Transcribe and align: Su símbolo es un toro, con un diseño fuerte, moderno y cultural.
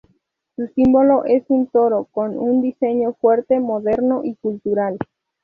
Su 0.55 0.65
símbolo 0.69 1.25
es 1.25 1.43
un 1.49 1.67
toro, 1.67 2.05
con 2.05 2.35
un 2.35 2.63
diseño 2.63 3.13
fuerte, 3.21 3.59
moderno 3.59 4.21
y 4.23 4.33
cultural. 4.33 4.97